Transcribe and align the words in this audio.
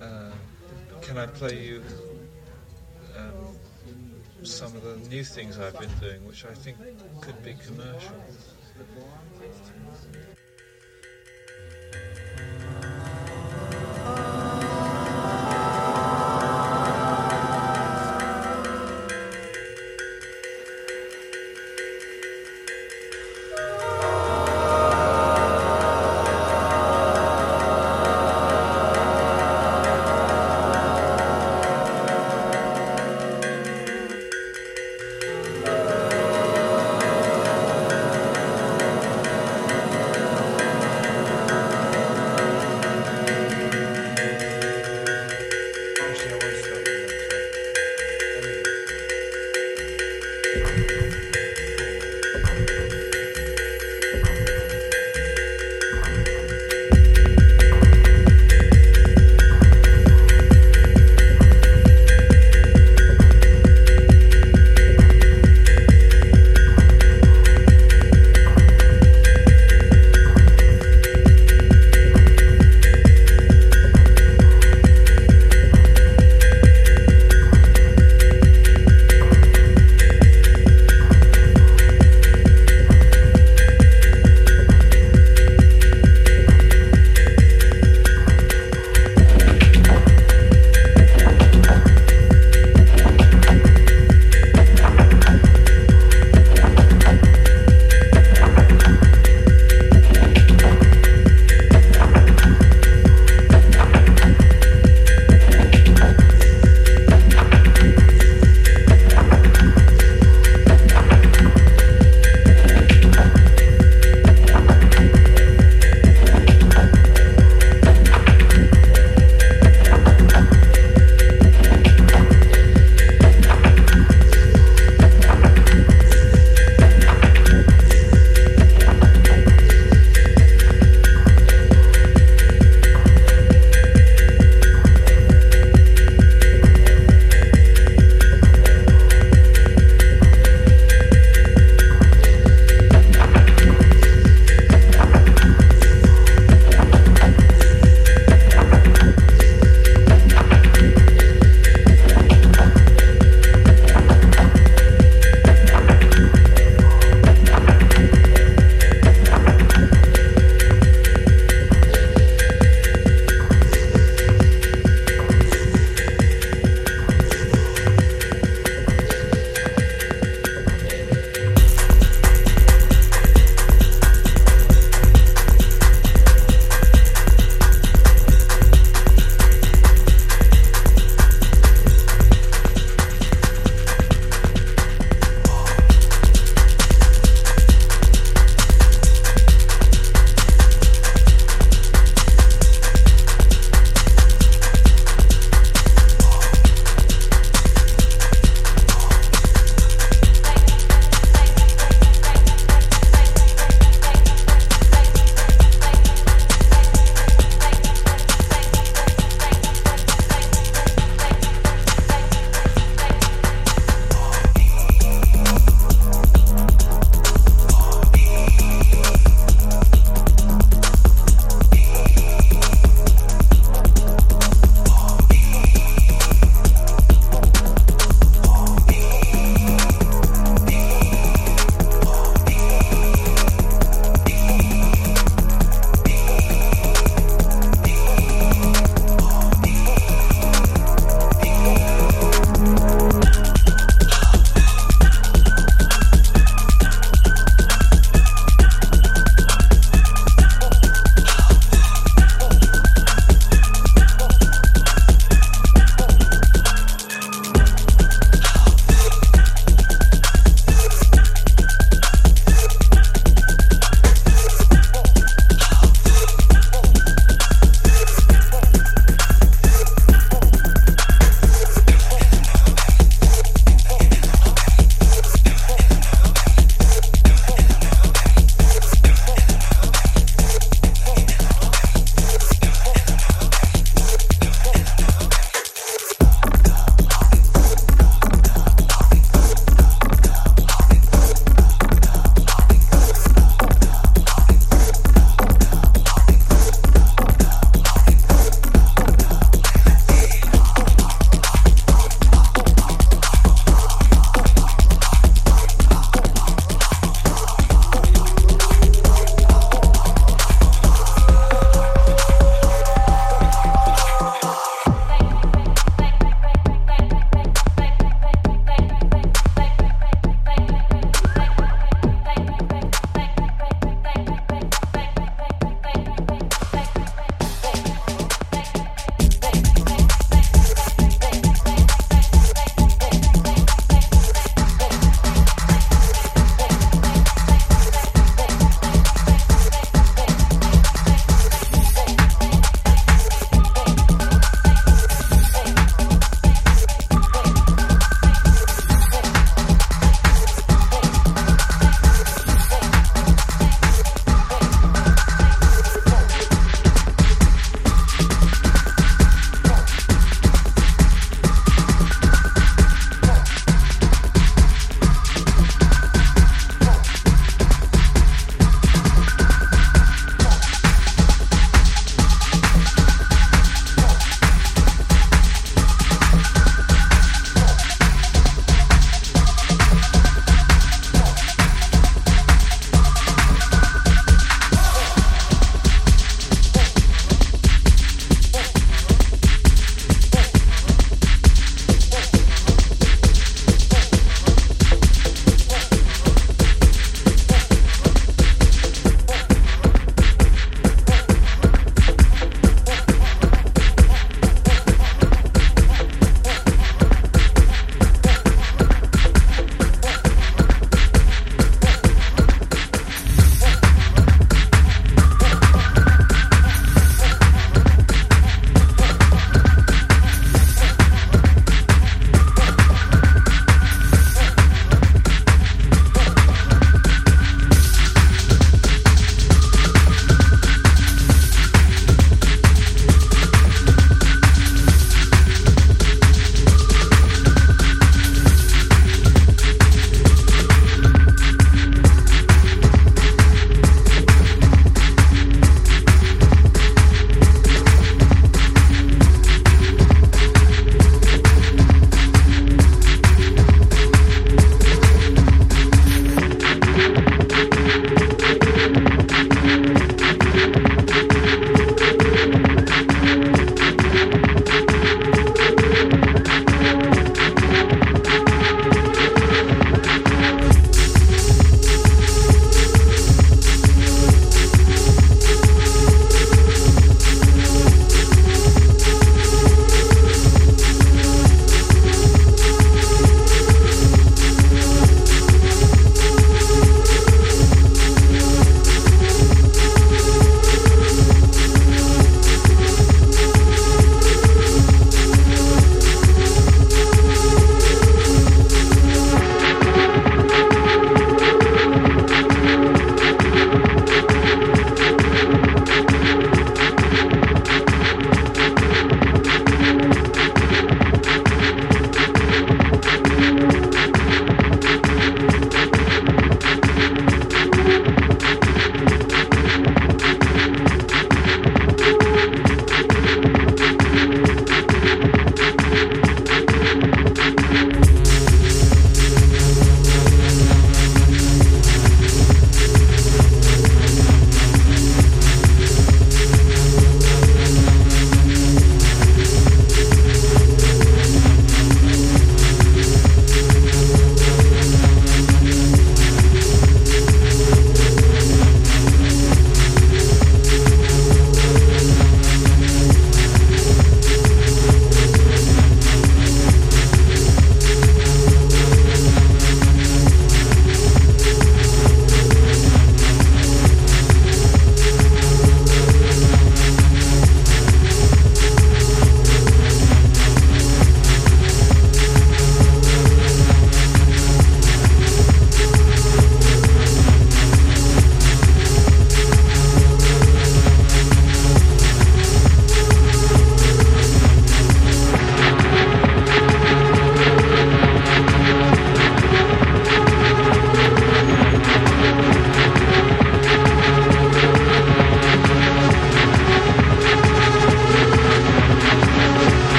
Uh, 0.00 0.30
can 1.02 1.18
I 1.18 1.26
play 1.26 1.58
you 1.58 1.82
um, 3.16 3.56
some 4.44 4.74
of 4.76 4.82
the 4.82 5.08
new 5.08 5.24
things 5.24 5.58
I've 5.58 5.78
been 5.78 5.90
doing, 6.00 6.24
which 6.26 6.44
I 6.44 6.54
think 6.54 6.76
could 7.20 7.42
be 7.42 7.54
commercial. 7.54 8.14